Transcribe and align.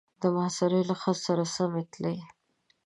د 0.21 0.23
محاصرې 0.35 0.81
له 0.89 0.95
خط 1.01 1.17
سره 1.27 1.43
سمې 1.55 1.83
تلې. 1.93 2.17